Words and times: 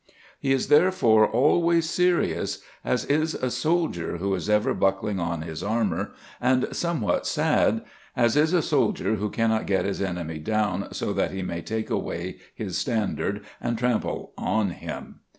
He 0.39 0.51
is 0.51 0.69
therefore 0.69 1.29
always 1.29 1.87
serious, 1.87 2.63
as 2.83 3.05
is 3.05 3.35
a 3.35 3.51
soldier 3.51 4.17
who 4.17 4.33
is 4.33 4.49
ever 4.49 4.73
buckling 4.73 5.19
on 5.19 5.43
his 5.43 5.61
armour, 5.61 6.13
and 6.41 6.67
somewhat 6.75 7.27
sad, 7.27 7.83
as 8.15 8.35
is 8.35 8.51
a 8.51 8.63
soldier 8.63 9.17
who 9.17 9.29
cannot 9.29 9.67
get 9.67 9.85
his 9.85 10.01
enemy 10.01 10.39
down 10.39 10.87
so 10.91 11.13
that 11.13 11.29
he 11.29 11.43
may 11.43 11.61
take 11.61 11.91
away 11.91 12.37
his 12.55 12.79
standard 12.79 13.43
and 13.61 13.77
trample 13.77 14.33
on 14.39 14.71
him. 14.71 15.19